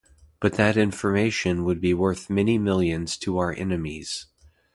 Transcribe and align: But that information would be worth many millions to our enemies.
But 0.39 0.53
that 0.53 0.77
information 0.77 1.63
would 1.63 1.79
be 1.79 1.93
worth 1.93 2.27
many 2.27 2.57
millions 2.57 3.17
to 3.17 3.37
our 3.37 3.53
enemies. 3.53 4.25